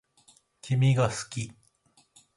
[0.63, 1.53] 君が好き